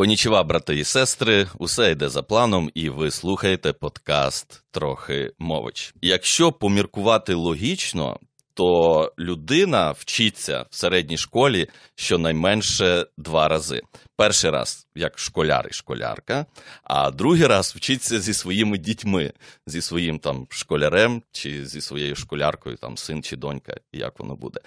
[0.00, 5.94] Конічева, брати і сестри, усе йде за планом, і ви слухаєте подкаст трохи мович.
[6.02, 8.18] Якщо поміркувати логічно,
[8.54, 13.80] то людина вчиться в середній школі щонайменше два рази.
[14.16, 16.46] Перший раз як школяр і школярка,
[16.84, 19.32] а другий раз вчиться зі своїми дітьми,
[19.66, 24.60] зі своїм там школярем чи зі своєю школяркою, там син чи донька, як воно буде.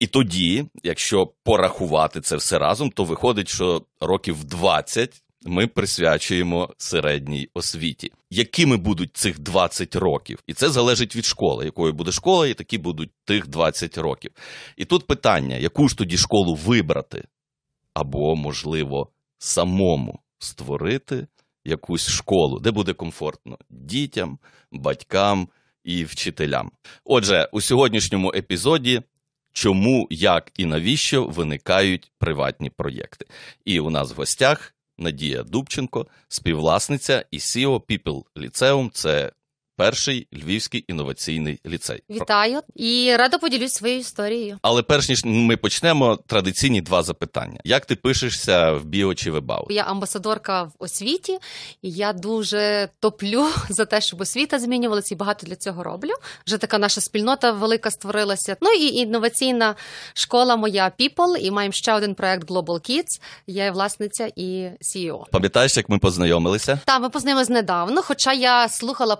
[0.00, 7.48] І тоді, якщо порахувати це все разом, то виходить, що років 20 ми присвячуємо середній
[7.54, 8.12] освіті.
[8.30, 10.38] Якими будуть цих 20 років?
[10.46, 11.64] І це залежить від школи.
[11.64, 14.30] Якою буде школа, і такі будуть тих 20 років.
[14.76, 17.24] І тут питання: яку ж тоді школу вибрати?
[17.94, 21.26] Або, можливо, самому створити
[21.64, 24.38] якусь школу, де буде комфортно дітям,
[24.72, 25.48] батькам
[25.84, 26.70] і вчителям.
[27.04, 29.02] Отже, у сьогоднішньому епізоді.
[29.52, 33.26] Чому, як і навіщо виникають приватні проєкти?
[33.64, 38.90] І у нас в гостях Надія Дубченко, співвласниця і CEO People Lyceum.
[38.92, 39.32] Це
[39.76, 42.02] перший львівський інноваційний ліцей.
[42.10, 44.58] Вітаю і рада поділюсь своєю історією.
[44.62, 49.66] Але перш ніж ми почнемо, традиційні два запитання: як ти пишешся в біо чи вебау?
[49.70, 51.38] Я амбасадорка в освіті,
[51.82, 56.12] і я дуже топлю за те, щоб освіта змінювалася, і багато для цього роблю.
[56.46, 58.56] Вже така наша спільнота велика створилася.
[58.60, 59.74] Ну і інноваційна
[60.14, 63.20] школа моя People, і маємо ще один проект Global Kids.
[63.46, 65.24] Я є власниця і CEO.
[65.30, 66.80] Пам'ятаєш, як ми познайомилися?
[66.84, 69.16] Так, ми познайомилися недавно, хоча я слухала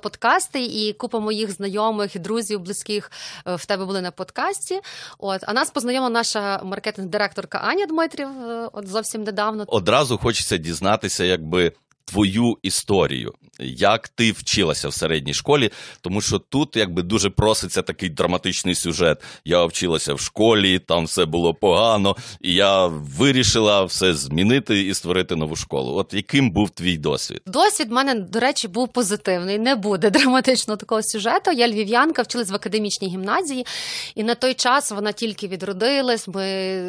[0.47, 3.11] подкасти, і купа моїх знайомих друзів близьких
[3.47, 4.80] е, в тебе були на подкасті.
[5.19, 8.28] От а нас познайомила наша маркетинг-директорка Аня Дмитрів.
[8.28, 9.64] е, От зовсім недавно.
[9.67, 11.72] Одразу хочеться дізнатися, якби.
[12.16, 18.08] Твою історію, як ти вчилася в середній школі, тому що тут якби дуже проситься такий
[18.08, 19.22] драматичний сюжет.
[19.44, 25.36] Я вчилася в школі, там все було погано, і я вирішила все змінити і створити
[25.36, 25.96] нову школу.
[25.96, 27.40] От яким був твій досвід?
[27.46, 29.58] Досвід в мене, до речі, був позитивний.
[29.58, 31.52] Не буде драматичного такого сюжету.
[31.52, 33.66] Я львів'янка, вчилась в академічній гімназії,
[34.14, 36.28] і на той час вона тільки відродилась.
[36.28, 36.46] Ми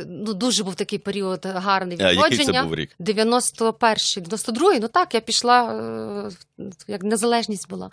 [0.07, 2.41] ну дуже був такий період гарний А відродження.
[2.41, 2.89] який це був рік?
[2.99, 7.89] 91-й, 92-й, ну так, я пішла, е, як незалежність була.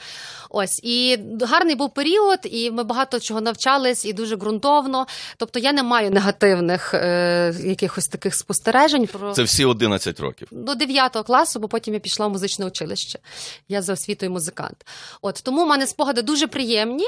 [0.51, 5.07] Ось, і гарний був період, і ми багато чого навчались, і дуже ґрунтовно.
[5.37, 10.49] Тобто я не маю негативних е, якихось таких спостережень про Це всі 11 років.
[10.51, 13.19] до 9 класу, бо потім я пішла в музичне училище.
[13.69, 14.87] Я за освітою музикант.
[15.23, 17.07] От тому в мене спогади дуже приємні.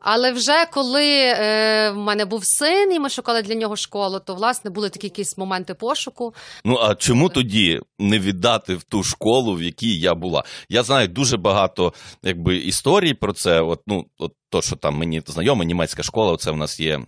[0.00, 4.34] Але вже коли е, в мене був син, і ми шукали для нього школу, то
[4.34, 6.34] власне були такі якісь моменти пошуку.
[6.64, 10.44] Ну а чому тоді не віддати в ту школу, в якій я була?
[10.68, 13.60] Я знаю дуже багато якби історій про це.
[13.60, 17.00] От ну от то, що там мені знайома німецька школа, це в нас є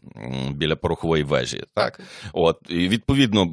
[0.50, 1.64] біля порохової вежі.
[1.74, 2.00] Так,
[2.32, 3.46] от і відповідно,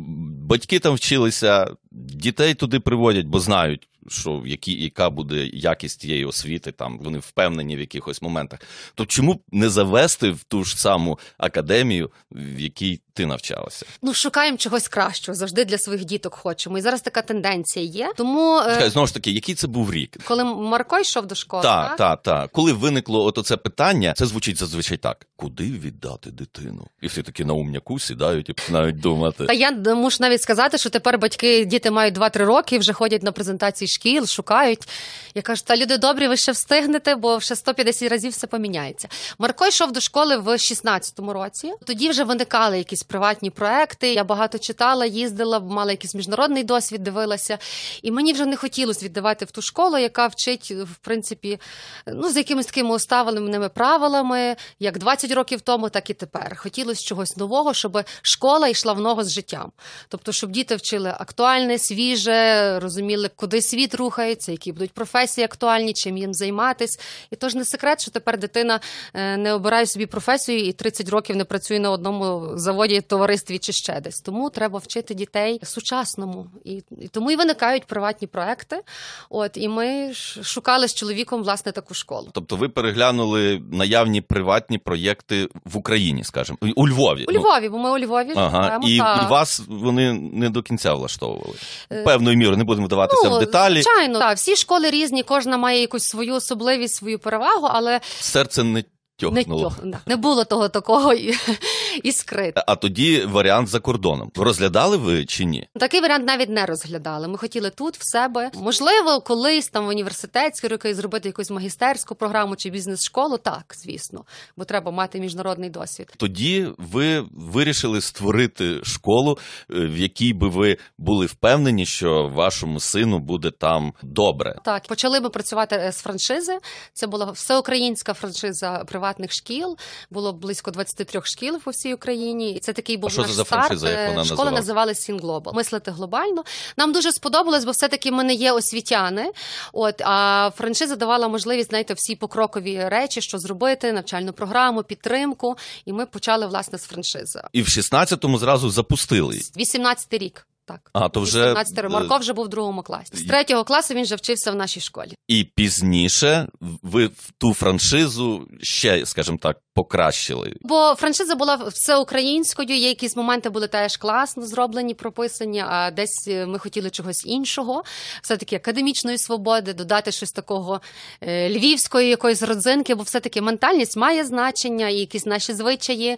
[0.47, 3.89] батьки там вчилися, дітей туди приводять, бо знають.
[4.07, 8.59] Що які, яка буде якість тієї освіти, там вони впевнені в якихось моментах.
[8.95, 13.85] То чому б не завести в ту ж саму академію, в якій ти навчалася?
[14.01, 16.77] Ну, шукаємо чогось кращого, завжди для своїх діток хочемо.
[16.77, 18.11] І зараз така тенденція є.
[18.17, 20.17] Тому е, Чекай, знову ж таки, який це був рік?
[20.23, 22.51] коли Марко йшов до школи, Так, так, так.
[22.51, 26.87] Коли виникло ото це питання, це звучить зазвичай так: куди віддати дитину?
[27.01, 29.45] І всі такі на умняку сідають і починають думати.
[29.45, 33.31] Та я мушу навіть сказати, що тепер батьки, діти мають 2-3 роки, вже ходять на
[33.31, 34.89] презентації шкіл, шукають.
[35.35, 39.07] Я кажу, та люди добрі, ви ще встигнете, бо ще 150 разів все поміняється.
[39.39, 41.73] Марко йшов до школи в 16-му році.
[41.85, 44.13] Тоді вже виникали якісь приватні проекти.
[44.13, 47.57] Я багато читала, їздила, мала якийсь міжнародний досвід, дивилася.
[48.01, 51.59] І мені вже не хотілося віддавати в ту школу, яка вчить, в принципі,
[52.07, 56.57] ну, з якимись такими усталеними правилами, як 20 років тому, так і тепер.
[56.57, 59.71] Хотілося чогось нового, щоб школа йшла в ногу з життям.
[60.07, 66.17] Тобто, щоб діти вчили актуальне, свіже, розуміли, куди світ рухається, які будуть професії актуальні, чим
[66.17, 66.99] їм займатись.
[67.31, 68.79] І тож не секрет, що тепер дитина
[69.13, 73.71] е, не обирає собі професію і 30 років не працює на одному заводі, товаристві чи
[73.73, 74.21] ще десь.
[74.21, 76.47] Тому треба вчити дітей сучасному.
[76.65, 78.81] І, і тому і виникають приватні проекти.
[79.29, 80.13] От і ми
[80.43, 82.27] шукали з чоловіком власне таку школу.
[82.33, 87.25] Тобто ви переглянули наявні приватні проєкти в Україні, скажімо, у Львові.
[87.27, 88.87] У Ну, Львові, бо ми у Львові Ага, живемо.
[88.87, 91.53] і, та- і вас вони не до кінця влаштовували.
[91.91, 93.81] Е, Певною мірою не будемо вдаватися в деталі.
[93.81, 98.83] Звичайно, так, всі школи різні, кожна має якусь свою особливість, свою перевагу, але Серце не
[99.21, 99.63] Не, тьохнуло.
[99.69, 101.13] тьох- не було того такого
[102.03, 102.53] іскри.
[102.55, 104.31] А тоді варіант за кордоном.
[104.35, 105.67] Розглядали ви чи ні?
[105.79, 107.27] Такий варіант навіть не розглядали.
[107.27, 108.51] Ми хотіли тут, в себе.
[108.55, 113.37] Можливо, колись там в університетські роки зробити якусь магістерську програму чи бізнес-школу.
[113.37, 114.25] Так, звісно,
[114.57, 116.13] бо треба мати міжнародний досвід.
[116.17, 119.37] Тоді ви вирішили створити школу,
[119.71, 124.55] е, в якій би ви були впевнені, що вашому сину буде там добре.
[124.65, 126.57] Так, почали ми працювати е, з франшизи.
[126.93, 129.77] Це була всеукраїнська франшиза приватних шкіл.
[130.11, 132.51] Було близько 23 шкіл по всій Україні.
[132.51, 133.83] І це такий був що наш це за старт.
[133.83, 135.09] як вона Школа називалась?
[135.09, 136.43] називалась Sing Мислити глобально.
[136.77, 139.31] Нам дуже сподобалось, бо все-таки ми не є освітяни.
[139.73, 145.55] От а франшиза давала можливість знаєте, всі покрокові речі, що зробити, навчальну програму, підтримку.
[145.85, 147.41] І ми почали власне з франшизи.
[147.53, 149.39] І в 16-му зразу запустили.
[149.57, 150.47] 18 рік.
[150.65, 153.17] Так, А, то вже, 18 е, Марко вже був в другому класі.
[153.17, 155.13] З третього класу він вже вчився в нашій школі.
[155.27, 160.53] І пізніше ви в ту франшизу ще, скажімо так, покращили.
[160.61, 162.69] Бо франшиза була всеукраїнською.
[162.69, 165.63] Є якісь моменти були теж класно зроблені, прописані.
[165.67, 167.83] А десь е, ми хотіли чогось іншого,
[168.21, 170.81] все таки академічної свободи, додати щось такого
[171.21, 176.17] е, львівської якоїсь родзинки, бо все таки ментальність має значення, і якісь наші звичаї.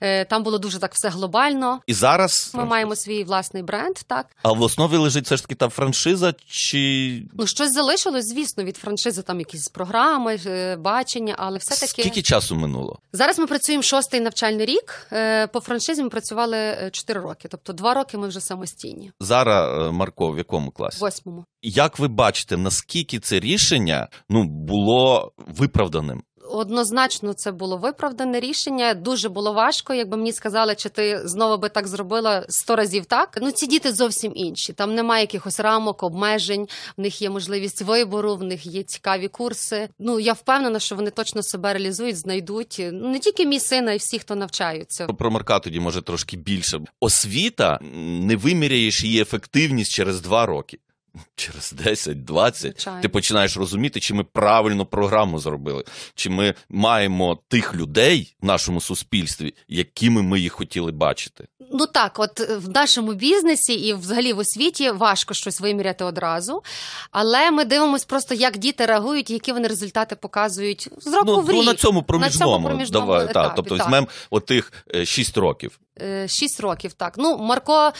[0.00, 1.80] Е, Там було дуже так все глобально.
[1.86, 5.54] І зараз Ми маємо свій власний бренд, так а в основі лежить все ж таки
[5.54, 9.22] та франшиза, чи ну щось залишилось, звісно, від франшизи.
[9.22, 10.38] Там якісь програми,
[10.78, 12.95] бачення, але все таки скільки часу минуло?
[13.12, 15.06] Зараз ми працюємо шостий навчальний рік.
[15.12, 19.12] Е, По франшизі ми працювали е, чотири роки, тобто два роки ми вже самостійні.
[19.20, 21.00] Зараз е, Марко, в якому класі?
[21.00, 21.44] Восьмому.
[21.62, 26.22] Як ви бачите, наскільки це рішення ну було виправданим?
[26.50, 28.94] Однозначно, це було виправдане рішення.
[28.94, 29.94] Дуже було важко.
[29.94, 33.38] Якби мені сказали, чи ти знову би так зробила сто разів так.
[33.42, 34.72] Ну ці діти зовсім інші.
[34.72, 36.68] Там немає якихось рамок, обмежень.
[36.96, 39.88] В них є можливість вибору, в них є цікаві курси.
[39.98, 43.92] Ну я впевнена, що вони точно себе реалізують, знайдуть ну не тільки мій син, а
[43.92, 45.06] й всі, хто навчаються.
[45.06, 46.80] Про Марка тоді може трошки більше.
[47.00, 47.78] Освіта
[48.20, 50.78] не виміряєш її ефективність через два роки.
[51.36, 55.84] Через 10-20 ти починаєш розуміти, чи ми правильно програму зробили,
[56.14, 61.46] чи ми маємо тих людей в нашому суспільстві, якими ми їх хотіли бачити.
[61.72, 66.62] Ну так, от е, в нашому бізнесі і взагалі в освіті важко щось виміряти одразу.
[67.10, 71.50] Але ми дивимося просто, як діти реагують, які вони результати показують з року ну, в
[71.50, 71.56] рік.
[71.56, 72.66] ну, на цьому проміжному.
[72.66, 73.86] проміжному Давай, та, тобто так.
[73.86, 74.72] візьмемо отих
[75.04, 75.80] 6 років.
[76.02, 77.14] Е, Шість років, так.
[77.16, 77.92] Ну, Марко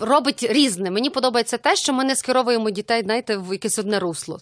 [0.00, 0.90] робить різне.
[0.90, 4.40] Мені подобається те, що ми не скеровуємо дітей, знаєте, в якесь одне русло.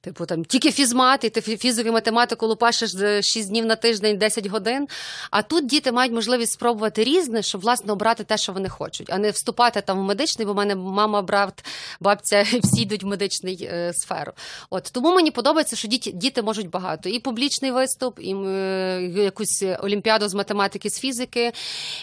[0.00, 3.76] Типу там тільки фізмат, і ти фі- фізику і математику лупашиш е, шість днів на
[3.76, 4.88] тиждень, 10 годин.
[5.30, 9.18] А тут діти мають можливість спробувати різне, щоб власне обрати те, що вони хочуть, а
[9.18, 11.64] не вступати там в медичний, бо в мене мама, брат,
[12.00, 14.32] бабця всі йдуть в медичний е, сферу.
[14.70, 17.08] От тому мені подобається, що діти, діти можуть багато.
[17.08, 21.52] І публічний виступ, і е, якусь олімпіаду з математики, з фізики,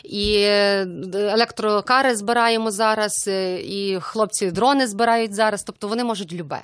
[0.03, 5.44] і е, електрокари збираємо зараз, е, і хлопці дрони збирають зараз.
[5.63, 6.61] Тобто вони можуть любе.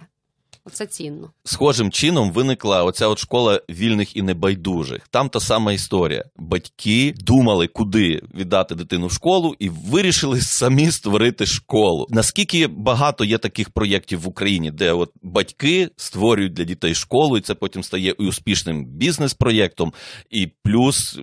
[0.66, 1.32] Оце цінно.
[1.44, 5.08] Схожим чином виникла оця от школа вільних і небайдужих.
[5.08, 6.26] Там та сама історія.
[6.36, 12.08] Батьки думали, куди віддати дитину в школу, і вирішили самі створити школу.
[12.10, 17.42] Наскільки багато є таких проєктів в Україні, де от батьки створюють для дітей школу, і
[17.42, 19.94] це потім стає і успішним бізнес-проєктом,
[20.30, 21.20] і плюс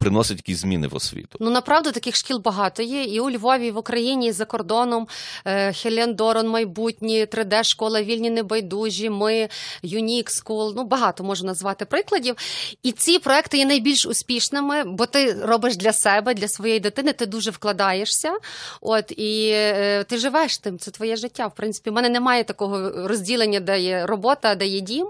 [0.00, 1.38] приносить якісь зміни в освіту.
[1.40, 3.04] Ну направду таких шкіл багато є.
[3.04, 5.06] І у Львові, і в Україні, і за кордоном.
[5.44, 9.48] Е, Хелен Дорон, майбутні, 3D школа, вільні небайдужі, ми,
[9.84, 10.72] Unique School.
[10.76, 12.36] Ну багато можу назвати прикладів.
[12.82, 17.26] І ці проекти є найбільш успішними, бо ти робиш для себе, для своєї дитини, ти
[17.26, 18.32] дуже вкладаєшся.
[18.80, 20.78] От і е, ти живеш тим.
[20.78, 21.46] Це твоє життя.
[21.46, 25.08] В принципі, в мене немає такого розділення, де є робота, де є дім.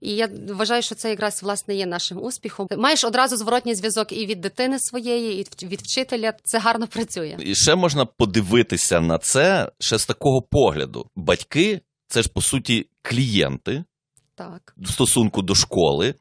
[0.00, 2.68] І я вважаю, що це якраз власне є нашим успіхом.
[2.78, 6.32] Маєш одразу зворотній зв'язок і від дитини своєї, і від вчителя.
[6.44, 7.36] Це гарно працює.
[7.38, 11.06] І ще можна подивитися на це ще з такого погляду.
[11.16, 11.80] Батьки
[12.14, 13.84] це ж по суті клієнти.
[14.36, 14.74] Так.
[14.76, 16.14] в стосунку до школи,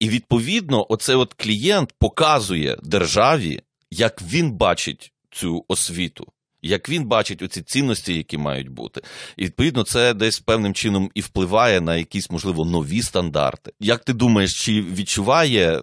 [0.00, 6.26] і відповідно, оцей от клієнт показує державі, як він бачить цю освіту.
[6.62, 9.00] Як він бачить оці цінності, які мають бути,
[9.36, 13.72] і відповідно це десь певним чином і впливає на якісь можливо нові стандарти.
[13.80, 15.82] Як ти думаєш, чи відчуває, е,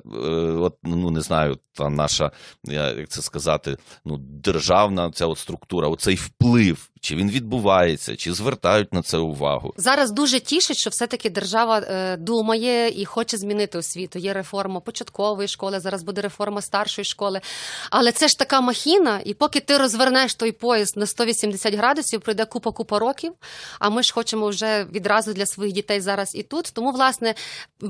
[0.51, 2.31] от ну не знаю, та наша
[2.63, 8.93] як це сказати, ну державна ця от структура, оцей вплив, чи він відбувається, чи звертають
[8.93, 9.73] на це увагу.
[9.77, 14.19] Зараз дуже тішить, що все-таки держава е, думає і хоче змінити освіту.
[14.19, 17.41] Є реформа початкової школи, зараз буде реформа старшої школи.
[17.89, 22.45] Але це ж така махіна, і поки ти розвернеш той поїзд на 180 градусів, пройде
[22.45, 23.33] купа купа років.
[23.79, 26.71] А ми ж хочемо вже відразу для своїх дітей зараз і тут.
[26.73, 27.35] Тому, власне,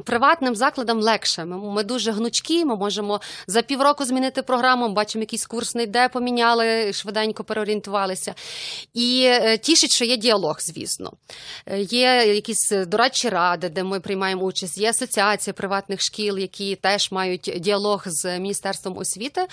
[0.06, 1.46] приватним закладам легше.
[1.46, 4.90] Ми, ми дуже гнучкі, ми можемо за півроку змінити програму.
[4.90, 8.34] Бачимо, якийсь курс не йде, поміняли, швиденько переорієнтувалися.
[8.94, 11.14] І е, тішить, що є діалог, звісно.
[11.66, 14.78] Е, Є якісь дорадчі ради, де ми приймаємо участь.
[14.78, 19.48] Є асоціація приватних шкіл, які теж мають діалог з міністерством освіти.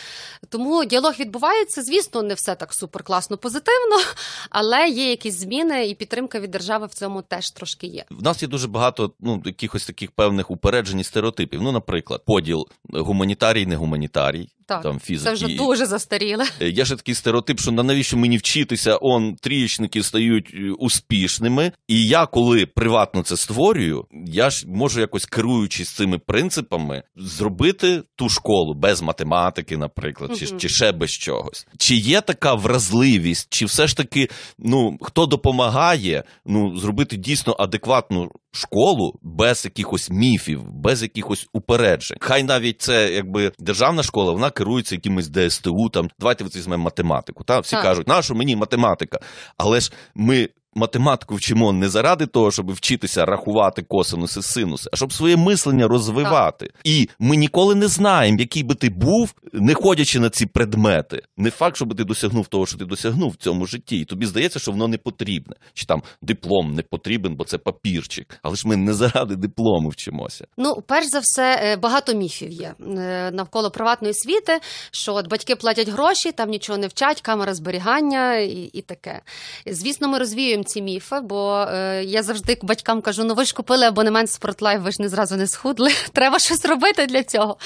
[0.49, 1.83] Тому діалог відбувається.
[1.83, 3.97] Звісно, не все так супер класно, позитивно,
[4.51, 8.05] але є якісь зміни, і підтримка від держави в цьому теж трошки є.
[8.11, 11.63] В нас є дуже багато ну якихось таких певних упереджень і стереотипів.
[11.63, 14.49] Ну, наприклад, поділ гуманітарій, не гуманітарій.
[14.67, 15.25] Так, Там фізики.
[15.25, 16.45] це вже дуже застаріле.
[16.61, 21.73] Е, Є ж такий стереотип, що на навіщо мені вчитися, он трієчники стають е, успішними.
[21.89, 28.29] І я, коли приватно це створюю, я ж можу якось керуючись цими принципами, зробити ту
[28.29, 31.67] школу без математики, наприклад, чи, чи ще без чогось.
[31.79, 34.29] Чи є така вразливість, чи все ж таки,
[34.59, 42.17] ну хто допомагає ну зробити дійсно адекватну школу без якихось міфів, без якихось упереджень?
[42.21, 45.89] Хай навіть це якби державна школа, вона керується якимось ДСТУ.
[45.89, 47.45] Там давайте візьмемо математику.
[47.45, 47.83] Та всі Так.
[47.83, 49.19] кажуть, нащо мені математика?
[49.57, 50.49] Але ж ми.
[50.75, 56.71] Математику вчимо не заради того, щоб вчитися рахувати косинуси, синуси, а щоб своє мислення розвивати.
[56.85, 61.23] І ми ніколи не знаємо, який би ти був, не ходячи на ці предмети.
[61.37, 63.99] Не факт, щоб ти досягнув того, що ти досягнув в цьому житті.
[63.99, 65.57] І тобі здається, що воно не потрібне.
[65.75, 68.39] Чи там диплом не потрібен, бо це папірчик.
[68.43, 70.45] Але ж ми не заради диплому вчимося.
[70.57, 75.57] Ну, перш за все, е, багато міфів є е, навколо приватної освіти, що от батьки
[75.57, 79.21] платять гроші, там нічого не вчать, камера зберігання і, і таке.
[79.67, 83.87] Звісно, ми розвіюємо ці міфи, бо е, я завжди батькам кажу: ну ви ж купили
[83.87, 85.91] абонемент спортлайф, ви ж не зразу не схудли.
[86.13, 87.57] Треба щось робити для цього.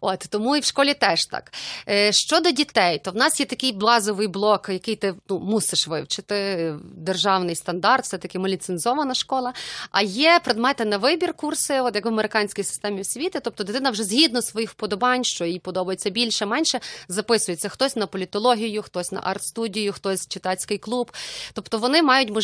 [0.00, 1.52] От тому і в школі теж так.
[1.88, 6.34] Е, щодо дітей, то в нас є такий блазовий блок, який ти ну, мусиш вивчити.
[6.34, 9.52] е, Державний стандарт, все таки ми ліцензована школа.
[9.90, 13.40] А є предмети на вибір курси, от як в американській системі освіти.
[13.40, 18.82] Тобто дитина вже згідно своїх вподобань, що їй подобається більше, менше, записується хтось на політологію,
[18.82, 21.12] хтось на арт-студію, хтось читацький клуб.
[21.52, 22.41] Тобто вони мають можливість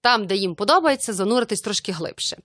[0.00, 2.36] там, де їм подобається, зануритись трошки глибше.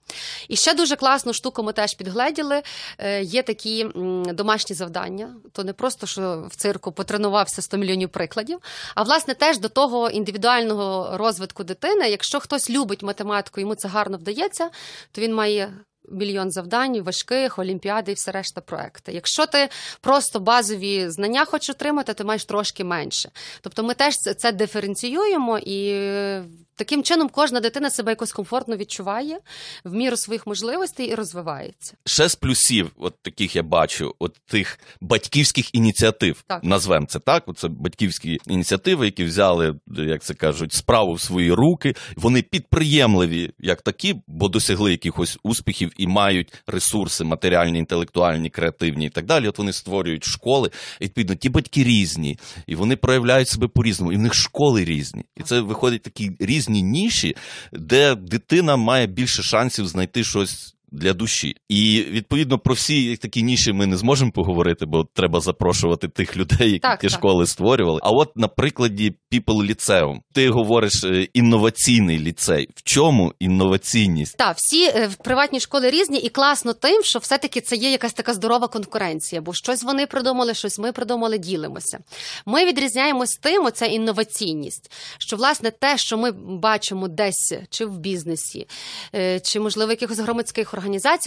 [0.48, 2.62] І ще дуже класну штуку ми теж підгледіли.
[2.98, 3.88] Е, Є такі
[4.34, 5.36] домашні завдання.
[5.52, 8.60] То не просто що в цирку потренувався 100 мільйонів прикладів,
[8.96, 12.10] а власне теж до того індивідуального розвитку дитини.
[12.10, 14.70] Якщо хтось любить математику, йому це гарно вдається,
[15.12, 15.74] то він має.
[16.12, 19.12] Мільйон завдань, важких, олімпіади і все решта проекти.
[19.12, 19.70] Якщо ти
[20.02, 23.30] просто базові знання хочеш отримати, ти маєш трошки менше.
[23.62, 26.44] Тобто ми теж це, диференціюємо і е,
[26.76, 29.40] таким чином кожна дитина себе якось комфортно відчуває
[29.84, 31.94] в міру своїх можливостей і розвивається.
[32.06, 36.44] Ще з плюсів, от таких я бачу, от тих батьківських ініціатив.
[36.48, 36.64] Так.
[36.64, 37.44] Назвемо це так.
[37.56, 41.96] Це батьківські ініціативи, які взяли, як це кажуть, справу в свої руки.
[42.16, 49.10] Вони підприємливі, як такі, бо досягли якихось успіхів і мають ресурси матеріальні, інтелектуальні, креативні і
[49.10, 49.48] так далі.
[49.48, 50.70] От вони створюють школи.
[51.00, 54.14] І, відповідно, ті батьки різні, і вони проявляють себе по-різному.
[54.14, 55.26] І в них школи різні.
[55.38, 57.36] І це виходять такі різні ніші,
[57.74, 60.76] де дитина має більше шансів знайти щось.
[60.94, 66.08] Для душі, і відповідно про всі такі ніші ми не зможемо поговорити, бо треба запрошувати
[66.08, 67.18] тих людей, які Так, ті так.
[67.18, 68.00] школи створювали.
[68.04, 72.70] А от на прикладі People ліцеум, ти говориш е, інноваційний ліцей.
[72.76, 74.38] В чому інноваційність?
[74.38, 78.14] Так, всі е, в приватні школи різні, і класно тим, що все-таки це є якась
[78.14, 82.00] така здорова конкуренція, бо щось вони придумали, щось ми придумали, ділимося.
[82.46, 88.68] Ми відрізняємось тим, оця інноваційність, що власне те, що ми бачимо десь чи в бізнесі,
[89.16, 90.81] е, чи можливо в якихось громадських організаціях,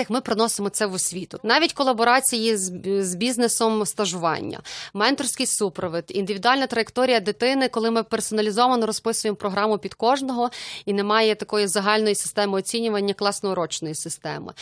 [0.09, 1.41] ми приносимо це в освіту.
[1.43, 4.61] Навіть колаборації з, з бізнесом стажування,
[4.95, 10.51] менторський супровід, індивідуальна траєкторія дитини, коли ми персоналізовано розписуємо програму під кожного
[10.87, 14.53] і немає такої загальної системи оцінювання класно-урочної системи.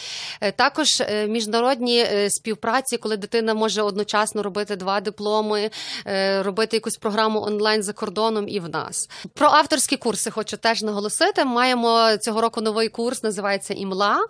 [0.40, 5.70] Е, Також е, міжнародні е, співпраці, коли дитина може одночасно робити два дипломи,
[6.40, 9.08] робити якусь програму онлайн за кордоном і в нас.
[9.34, 11.44] Про авторські курси хочу теж наголосити.
[11.44, 14.26] Маємо цього року новий курс, називається імла.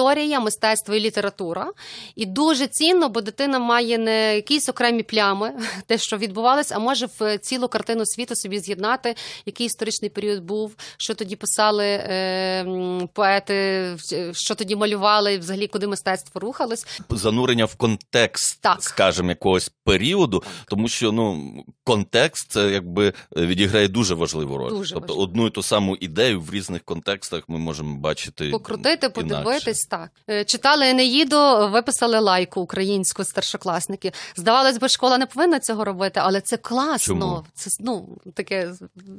[0.00, 1.72] Історія мистецтво і література.
[2.16, 5.52] І дуже цінно, бо дитина має не якісь окремі плями,
[5.86, 9.14] те, що відбувалось, а може в цілу картину світу собі з'єднати,
[9.46, 13.96] який історичний період був, що тоді писали е, поети,
[14.32, 16.86] що тоді малювали, взагалі куди мистецтво рухалось.
[17.10, 18.82] Занурення в контекст, так.
[18.82, 21.52] скажімо, якогось періоду, тому що ну
[21.84, 24.70] контекст це якби відіграє дуже важливу роль.
[24.70, 25.30] Дуже тобто важливо.
[25.30, 28.50] одну і ту саму ідею в різних контекстах ми можемо бачити.
[28.50, 29.10] Покрутити, інакше.
[29.10, 30.10] подивитись, так.
[30.30, 34.12] Е, Читали Енеїду, виписали лайку українську старшокласники.
[34.36, 36.98] Здавалось би, школа не повинна цього робити, але це класно.
[36.98, 37.44] Чому?
[37.54, 38.72] Це ну таке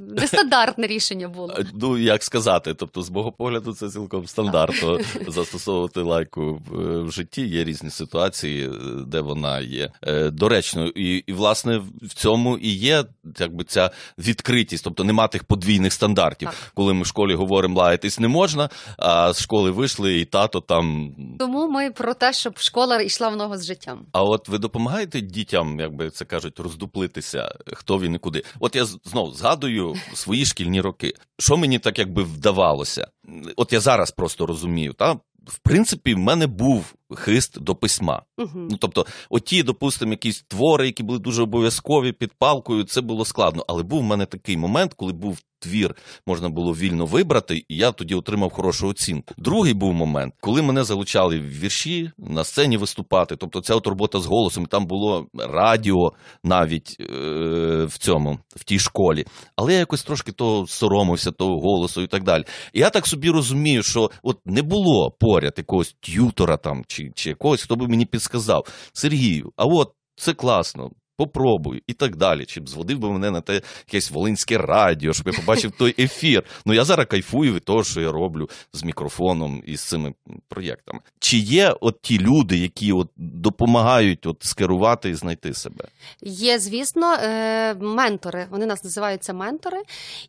[0.10, 1.54] нестандартне рішення було.
[1.58, 7.12] Е, Ну, як сказати, тобто, з мого погляду, це цілком стандартно застосовувати лайку в, в
[7.12, 7.48] житті.
[7.48, 8.72] Є різні ситуації, е,
[9.08, 10.92] де вона є е, доречною.
[10.96, 13.04] І, і, власне, в цьому і є
[13.40, 16.48] якби ця відкритість, тобто нема тих подвійних стандартів.
[16.50, 16.72] Так.
[16.74, 21.16] Коли ми в школі говоримо лаятись не можна, а з школи вийшли, і тато там.
[21.40, 24.06] Тому ми про те, щоб школа йшла в ногу з життям.
[24.12, 28.44] А от ви допомагаєте дітям, як би це кажуть, роздуплитися, хто він і куди.
[28.60, 31.14] От я знову згадую свої шкільні роки.
[31.40, 33.08] Що мені так якби вдавалося?
[33.56, 38.22] От я зараз просто розумію, та в принципі, в мене був хист до письма.
[38.38, 38.50] Угу.
[38.54, 43.66] Ну тобто, оті, допустимо, якісь твори, які були дуже обов'язкові під палкою, це було складно.
[43.68, 45.96] Але був в мене такий момент, коли був твір,
[46.28, 49.34] можна було вільно вибрати, і я тоді отримав хорошу оцінку.
[49.38, 53.36] Другий був момент, коли мене залучали в вірші на сцені виступати.
[53.36, 56.14] Тобто, ця от робота з голосом, там було радіо
[56.44, 59.26] навіть е- в цьому, в тій школі.
[59.56, 62.44] Але я якось трошки того соромився, того голосу і так далі.
[62.74, 67.30] І я так собі розумію, що от не було поряд якогось т'ютора там чи, чи
[67.30, 70.90] якогось, хто би мені підсказав Сергію, а от це класно.
[71.26, 72.46] Попробуй і так далі.
[72.46, 76.44] Чи б зводив би мене на те якесь волинське радіо, щоб я побачив той ефір.
[76.66, 80.14] Ну я зараз кайфую від того, що я роблю з мікрофоном і з цими
[80.48, 81.00] проєктами.
[81.20, 85.86] Чи є от ті люди, які от допомагають от скерувати і знайти себе?
[86.22, 88.48] Є, звісно, е, ментори.
[88.50, 89.78] Вони нас називаються ментори,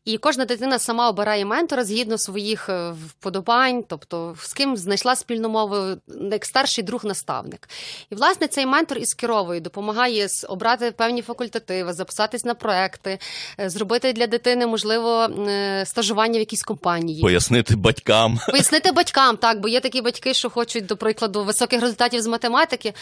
[0.04, 5.48] і кожна дитина сама обирає ментора згідно своїх е, вподобань, тобто з ким знайшла спільну
[5.48, 5.76] мову,
[6.32, 7.68] як старший друг наставник.
[8.10, 10.46] І власне цей ментор із керовою допомагає з-
[10.82, 13.18] обрати певні факультативи, записатись на проекти,
[13.60, 17.22] е, зробити для дитини, можливо, е, стажування в якійсь компанії.
[17.22, 18.40] Пояснити батькам.
[18.48, 22.92] Пояснити батькам, так, бо є такі батьки, що хочуть, до прикладу, високих результатів з математики.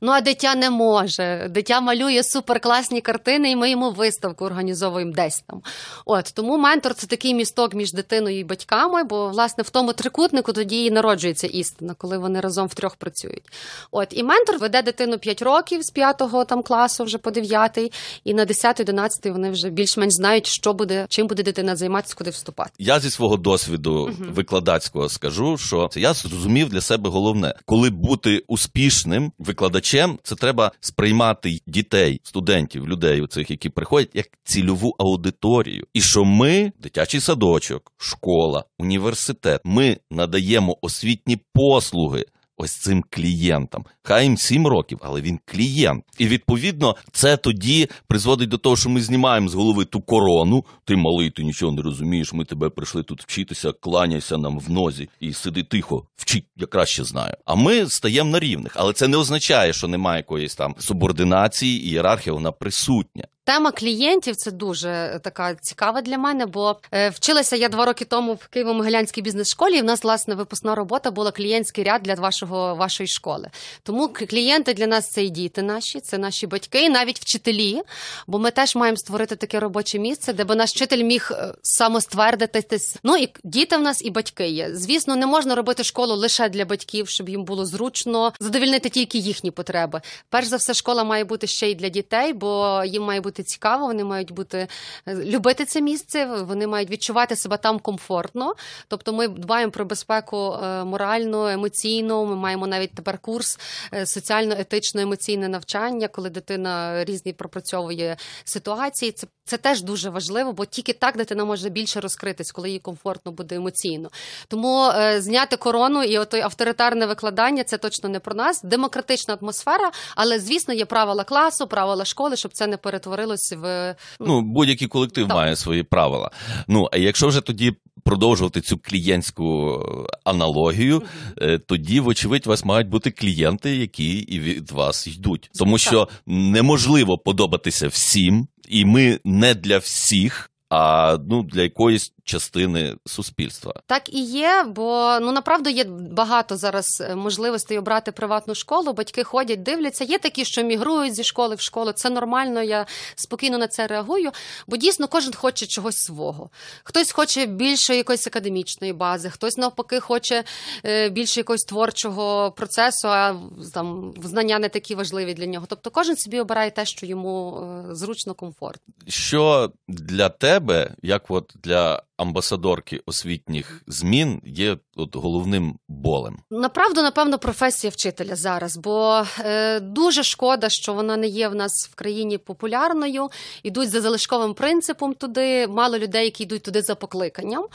[0.00, 1.46] Ну а дитя не може.
[1.50, 5.62] Дитя малює суперкласні картини, і ми йому виставку організовуємо десь там.
[6.06, 10.52] От тому ментор це такий місток між дитиною і батьками, бо власне в тому трикутнику
[10.52, 13.44] тоді і народжується істина, коли вони разом втрьох працюють.
[13.90, 17.92] От і ментор веде дитину 5 років з 5 там класу вже по 9,
[18.24, 22.70] і на 10-11 вони вже більш-менш знають, що буде, чим буде дитина займатися, куди вступати.
[22.78, 28.42] Я зі свого досвіду викладацького скажу, що це я зрозумів для себе головне, коли бути
[28.48, 35.86] успішним викладачем, це треба сприймати дітей, студентів, людей, цих, які приходять, як цільову аудиторію.
[35.94, 42.24] І що ми, дитячий садочок, школа, університет, ми надаємо освітні послуги.
[42.62, 43.84] Ось цим клієнтам.
[44.02, 46.04] Хай їм 7 років, але він клієнт.
[46.18, 50.64] І відповідно це тоді призводить до того, що ми знімаємо з голови ту корону.
[50.84, 52.32] Ти малий, ти нічого не розумієш.
[52.32, 57.04] Ми тебе прийшли тут вчитися, кланяйся нам в нозі і сиди тихо, вчи, я краще
[57.04, 57.34] знаю.
[57.44, 58.72] А ми стаємо на рівних.
[58.76, 63.24] Але це не означає, що немає якоїсь там субординації, ієрархія, вона присутня.
[63.50, 68.04] Тема клієнтів це дуже е, така цікава для мене, бо е, вчилася я два роки
[68.04, 69.78] тому в Києво-Могилянській бізнес-школі.
[69.78, 73.50] І в нас власне випускна робота була клієнтський ряд для вашого вашої школи.
[73.82, 77.82] Тому клієнти для нас це і діти наші, це наші батьки, навіть вчителі.
[78.26, 82.96] Бо ми теж маємо створити таке робоче місце, де би наш вчитель міг е, самоствердитись.
[83.02, 84.74] Ну і діти в нас і батьки є.
[84.74, 89.50] Звісно, не можна робити школу лише для батьків, щоб їм було зручно задовільнити тільки їхні
[89.50, 90.00] потреби.
[90.28, 93.86] Перш за все, школа має бути ще й для дітей, бо їм має бути цікаво,
[93.86, 94.68] вони мають бути
[95.06, 98.54] е, любити це місце, вони мають відчувати себе там комфортно.
[98.88, 102.26] Тобто, ми дбаємо про безпеку е, моральну, емоційну.
[102.26, 103.58] Ми маємо навіть тепер курс
[103.92, 109.12] е, соціально-етично-емоційне навчання, коли дитина різні пропрацьовує ситуації.
[109.12, 113.32] Це це теж дуже важливо, бо тільки так дитина може більше розкритись, коли їй комфортно
[113.32, 114.10] буде емоційно.
[114.48, 118.62] Тому зняти корону і отой авторитарне викладання це точно не про нас.
[118.62, 122.76] Демократична атмосфера, але звісно є правила класу, правила школи, щоб це не
[123.20, 125.36] перетворилось в Ну, будь-який колектив Так.
[125.36, 126.30] має свої правила.
[126.68, 127.72] Ну, а якщо вже тоді
[128.04, 131.02] продовжувати цю клієнтську е, аналогію,
[131.38, 135.50] е, тоді, вочевидь, у вас мають бути клієнти, які і від вас йдуть.
[135.58, 140.49] Тому що неможливо подобатися всім, і ми не для всіх.
[140.70, 143.74] А ну для якоїсь частини суспільства.
[143.86, 148.92] Так і є, бо ну направду є багато зараз е, можливостей обрати приватну школу.
[148.92, 150.04] Батьки ходять, дивляться.
[150.04, 151.92] Є такі, що мігрують зі школи в школу.
[151.92, 152.62] Це нормально.
[152.62, 154.30] Я спокійно на це реагую.
[154.66, 156.50] Бо дійсно кожен хоче чогось свого.
[156.84, 160.44] Хтось хоче більше якоїсь академічної бази, хтось навпаки хоче
[160.84, 163.34] е, більше якогось творчого процесу, а
[163.74, 165.66] там знання не такі важливі для нього.
[165.68, 168.94] Тобто кожен собі обирає те, що йому е, зручно, комфортно.
[169.08, 170.59] Що для тебе,
[171.02, 176.38] як от для амбасадорки освітніх змін, є от головним болем?
[176.50, 181.88] Направду, напевно, професія вчителя зараз, бо е, дуже шкода, що вона не є в нас
[181.92, 183.28] в країні популярною.
[183.62, 185.66] Ідуть за залишковим принципом туди.
[185.66, 187.66] Мало людей, які йдуть туди за покликанням.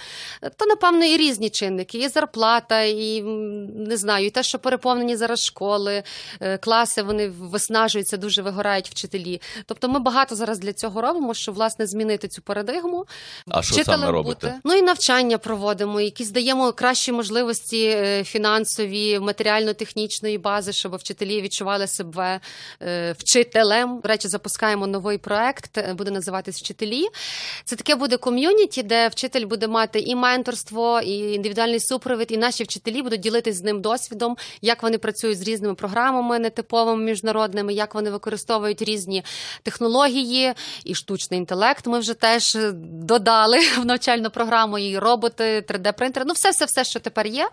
[0.57, 1.97] То, напевно, і різні чинники.
[1.97, 3.21] Є зарплата, і
[3.75, 6.03] не знаю, і те, що переповнені зараз школи,
[6.41, 9.41] е, класи вони виснажуються, дуже вигорають вчителі.
[9.65, 13.05] Тобто, ми багато зараз для цього робимо, щоб власне змінити цю парадигму.
[13.47, 14.34] А що саме робите?
[14.63, 21.87] Ну і навчання проводимо, якісь даємо кращі можливості е, фінансові, матеріально-технічної бази, щоб вчителі відчували
[21.87, 22.39] себе
[22.81, 23.99] е, вчителем.
[24.03, 27.05] До речі, запускаємо новий проект, е, буде називатись Вчителі.
[27.65, 32.63] Це таке буде ком'юніті, де вчитель буде мати і менторство, і індивідуальний супровід, і наші
[32.63, 37.95] вчителі будуть ділитись з ним досвідом, як вони працюють з різними програмами нетиповими міжнародними, як
[37.95, 39.23] вони використовують різні
[39.63, 41.87] технології і штучний інтелект.
[41.87, 46.23] Ми вже теж додали в навчальну програму і роботи, 3D-принтери.
[46.25, 47.49] Ну, все, все, все, що тепер є.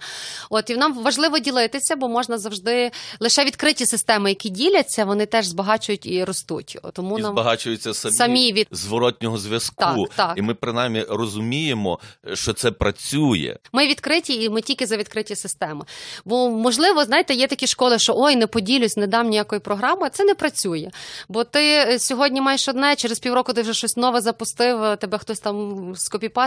[0.50, 5.46] От і нам важливо ділитися, бо можна завжди лише відкриті системи, які діляться, вони теж
[5.46, 6.78] збагачують і ростуть.
[6.92, 9.74] Тому і нам збагачуються самі, самі від зворотнього зв'язку.
[9.78, 10.38] Так, так.
[10.38, 11.98] І ми принаймні розуміємо,
[12.34, 13.56] що це працює.
[13.72, 15.84] Ми відкриті, і ми тільки за відкриті системи.
[16.24, 20.10] Бо можливо, знаєте, є такі школи, що ой, не поділюсь, не дам ніякої програми.
[20.12, 20.90] Це не працює.
[21.28, 24.96] Бо ти е, сьогодні маєш одне, через півроку ти вже щось нове запустив.
[24.96, 25.92] Тебе хтось там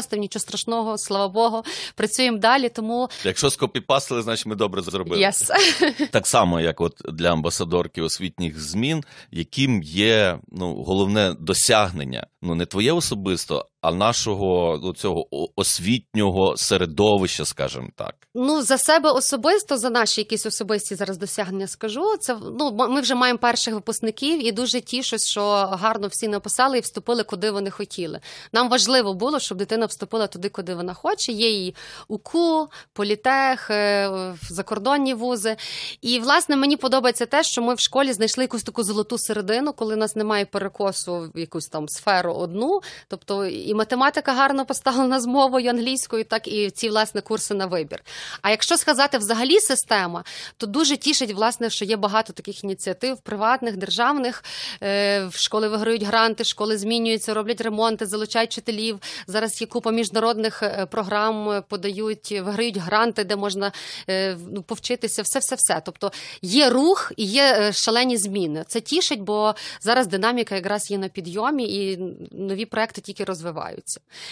[0.05, 1.63] скопіпастив, нічого страшного, слава Богу.
[1.95, 2.69] Працюємо далі.
[2.69, 5.21] Тому Якщо скопіпастили, значить ми добре зробили.
[5.21, 5.51] yes.
[6.11, 12.65] Так само, як от для амбасадорки освітніх змін, яким є ну головне досягнення, ну не
[12.65, 18.15] твоє особисто, а нашого ну, цього освітнього середовища, скажімо так.
[18.35, 22.17] Ну за себе особисто, за наші якісь особисті зараз досягнення скажу.
[22.19, 26.81] Це ну ми вже маємо перших випускників, і дуже тішусь, що гарно всі написали і
[26.81, 28.19] вступили, куди вони хотіли.
[28.53, 31.31] Нам важливо було, щоб дитина вступила туди, куди вона хоче.
[31.31, 31.75] Є її
[32.07, 33.71] УКУ, політех,
[34.49, 35.55] закордонні вузи.
[36.01, 39.93] І власне мені подобається те, що ми в школі знайшли якусь таку золоту середину, коли
[39.93, 45.25] у нас немає перекосу в якусь там сферу одну, тобто і математика гарно поставлена з
[45.25, 48.03] мовою англійською, так і ці власне курси на вибір.
[48.41, 50.23] А якщо сказати взагалі система,
[50.57, 54.43] то дуже тішить, власне, що є багато таких ініціатив, приватних, державних.
[54.83, 58.99] Е, школи виграють гранти, школи змінюються, роблять ремонти, залучають вчителів.
[59.27, 63.71] Зараз є купа міжнародних е, програм, подають, виграють гранти, де можна
[64.09, 65.81] е, ну, повчитися, все, все, все.
[65.85, 66.11] Тобто
[66.41, 68.65] є рух і є шалені зміни.
[68.67, 71.99] Це тішить, бо зараз динаміка якраз є на підйомі, і
[72.31, 73.54] нові проекти тільки розвиваються.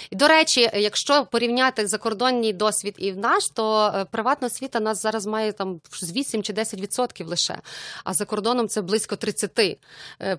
[0.10, 5.26] І до речі, якщо порівняти закордонний досвід і в наш, то приватна освіта нас зараз
[5.26, 7.58] має там з 8 чи 10% лише.
[8.04, 9.78] А за кордоном це близько 30%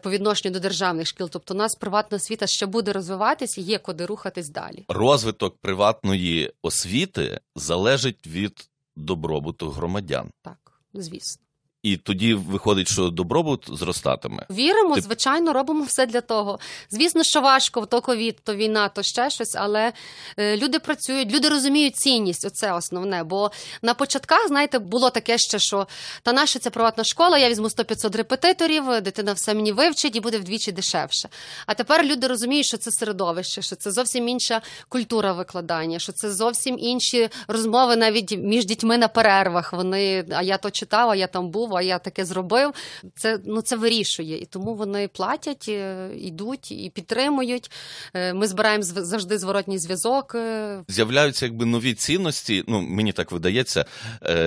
[0.02, 1.30] по відношенню до державних шкіл.
[1.30, 4.84] Тобто, у нас приватна освіта ще буде розвиватись є куди рухатись далі.
[4.88, 10.30] Розвиток приватної освіти залежить від добробуту громадян.
[10.42, 11.43] Так, звісно.
[11.84, 14.46] І тоді виходить, що добробут зростатиме.
[14.50, 15.00] Віримо, Ти...
[15.00, 16.58] звичайно, робимо все для того.
[16.90, 19.92] Звісно, що важко, то ковід, то війна, то ще щось, але
[20.36, 22.44] е, люди працюють, люди розуміють цінність.
[22.44, 23.24] Оце основне.
[23.24, 23.50] Бо
[23.82, 25.86] на початках, знаєте, було таке ще, що
[26.22, 30.38] та наша це приватна школа, я візьму 100-500 репетиторів, дитина все мені вивчить і буде
[30.38, 31.28] вдвічі дешевше.
[31.66, 36.32] А тепер люди розуміють, що це середовище, що це зовсім інша культура викладання, що це
[36.32, 39.72] зовсім інші розмови навіть між дітьми на перервах.
[39.72, 42.70] Вони, а я то читав, а я там був а я таке зробив.
[43.14, 44.38] Це ну це вирішує.
[44.38, 47.70] І тому вони платять, е, йдуть і підтримують.
[48.14, 50.34] Е, ми збираємо завжди зворотній зв'язок.
[50.34, 50.84] Е.
[50.88, 52.64] З'являються якби нові цінності.
[52.68, 53.84] Ну мені так видається.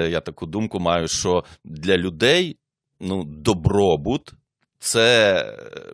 [0.09, 2.57] Я таку думку маю, що для людей
[2.99, 4.33] ну добробут.
[4.79, 5.43] Це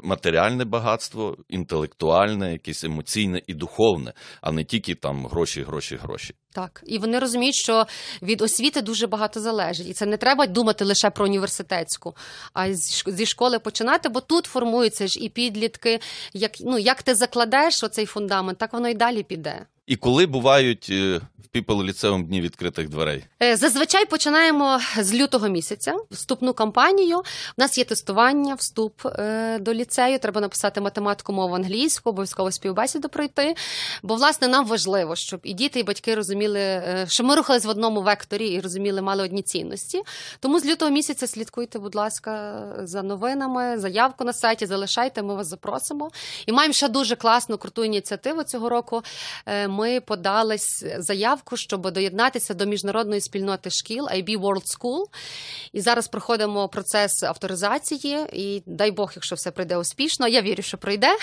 [0.04, 6.34] матеріальне багатство, інтелектуальне, якесь емоційне і духовне, а не тільки там гроші, гроші, гроші.
[6.52, 7.86] Так, і вони розуміють, що
[8.22, 12.16] від освіти дуже багато залежить, і це не треба думати лише про університетську,
[12.54, 12.74] а
[13.06, 16.00] зі школи починати, бо тут формуються ж і підлітки.
[16.34, 19.66] Як ну як ти закладеш оцей фундамент, так воно і далі піде.
[19.88, 21.22] І коли бувають е,
[21.54, 23.24] в ліцеум дні відкритих дверей?
[23.44, 27.18] Е, Зазвичай починаємо з лютого місяця вступну кампанію.
[27.18, 27.22] У
[27.58, 30.20] нас є тестування, вступ е, до ліцею.
[30.20, 33.56] Треба написати математику, мову англійську, обов'язково співбесіду пройти.
[34.04, 37.70] Бо, власне, нам важливо, щоб і діти, і батьки розуміли, е, що ми рухались в
[37.70, 40.02] одному векторі і розуміли, мали одні цінності.
[40.40, 45.48] Тому з лютого місяця слідкуйте, будь ласка, за новинами, заявку на сайті, залишайте, ми вас
[45.48, 46.12] запросимо.
[46.46, 49.02] І маємо ще дуже класну круту ініціативу цього року.
[49.68, 55.06] Ми подались заявку, щоб доєднатися до міжнародної спільноти шкіл IB World School.
[55.74, 58.26] І зараз проходимо процес авторизації.
[58.34, 61.18] І дай Бог, якщо все пройде успішно, я вірю, що пройде.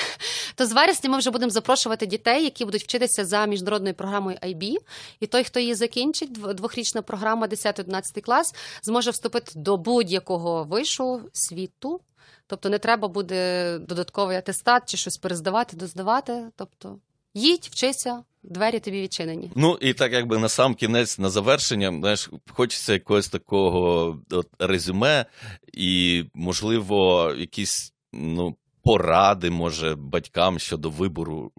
[0.54, 4.76] То з вересня ми вже будемо запрошувати дітей, які будуть вчитися за міжнародною програмою IB.
[5.20, 11.20] І той, хто її закінчить, дв- двохрічна програма 10-11 клас, зможе вступити до будь-якого вишу
[11.32, 12.00] світу.
[12.46, 16.44] Тобто не треба буде додатковий атестат чи щось перездавати, доздавати.
[16.56, 16.98] Тобто
[17.34, 19.50] їдь, вчися, двері тобі відчинені.
[19.54, 25.26] Ну і так якби на сам кінець, на завершення, знаєш, хочеться якогось такого от, резюме,
[25.72, 31.52] і, можливо, якісь ну, поради, може, батькам щодо вибору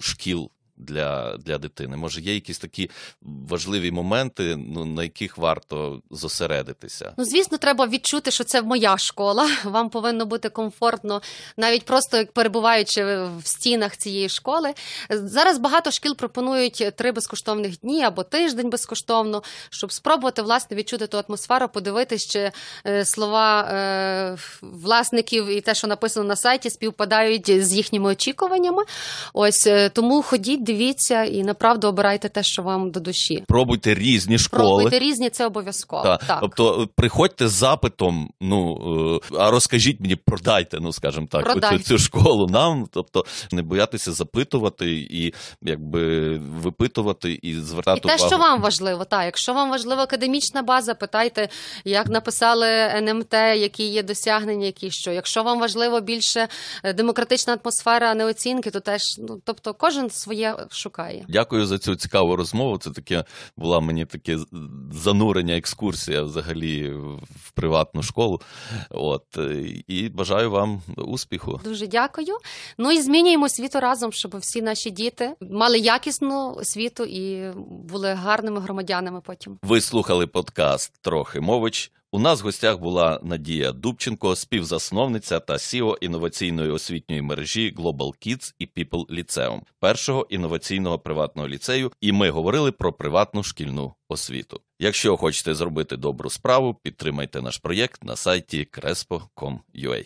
[0.00, 0.50] шкіл.
[0.80, 1.96] Для, для дитини.
[1.96, 2.90] Може, є якісь такі
[3.22, 7.12] важливі моменти, ну, на яких варто зосередитися.
[7.18, 9.50] Ну, звісно, треба відчути, що це моя школа.
[9.64, 11.22] Вам повинно бути комфортно,
[11.56, 13.04] навіть просто перебуваючи
[13.38, 14.74] в стінах цієї школи.
[15.10, 21.22] Зараз багато шкіл пропонують три безкоштовних дні або тиждень безкоштовно, щоб спробувати власне відчути ту
[21.28, 22.52] атмосферу, подивитися, чи
[22.86, 28.82] е, слова е, власників і те, що написано на сайті, співпадають з їхніми очікуваннями.
[29.32, 33.44] Ось е, тому ходіть, дивіться і направду обирайте те, що вам до душі.
[33.48, 34.62] Пробуйте різні школи.
[34.62, 36.02] Пробуйте різні, це обов'язково.
[36.02, 36.38] Та, Так.
[36.40, 38.78] Тобто е, приходьте з запитом, ну
[39.32, 41.84] е, а розкажіть мені, продайте, ну скажімо так, Продайте.
[41.84, 42.86] цю, школу нам.
[42.92, 49.24] Тобто не боятися запитувати і якби випитувати і звертати І те, що вам важливо, так,
[49.24, 51.48] якщо вам важлива академічна база, питайте,
[51.84, 55.12] як написали НМТ, які є досягнення, які що.
[55.12, 56.48] Якщо вам важливо більше
[56.84, 61.24] е, демократична атмосфера, а не оцінки, то теж ну тобто кожен своє шукає.
[61.28, 62.78] Дякую за цю цікаву розмову.
[62.78, 63.24] Це таке
[63.56, 64.38] була мені таке
[64.92, 66.90] занурення, екскурсія взагалі
[67.44, 68.40] в приватну школу.
[68.90, 69.24] От
[69.88, 71.60] і бажаю вам успіху.
[71.64, 72.38] Дуже дякую.
[72.78, 77.52] Ну і змінюємо світу разом, щоб всі наші діти мали якісну освіту і
[77.88, 79.58] були гарними громадянами потім.
[79.62, 81.92] Ви слухали подкаст Трохи мович.
[82.12, 88.54] У нас в гостях була Надія Дубченко, співзасновниця та сіо інноваційної освітньої мережі Global Kids
[88.58, 91.92] і People Lyceum, першого інноваційного приватного ліцею.
[92.00, 94.60] І ми говорили про приватну шкільну освіту.
[94.78, 100.04] Якщо хочете зробити добру справу, підтримайте наш проєкт на сайті crespo.com.ua.